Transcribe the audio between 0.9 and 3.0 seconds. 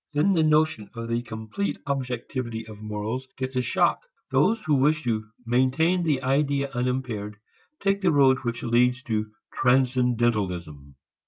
of the complete objectivity of